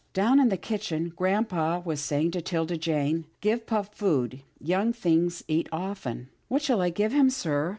[0.13, 4.41] Down in the kitchen grampa was saying to 'Tilda Jane," Give pup food—
[4.73, 7.69] young things eat often." "What shall I give him, sir?"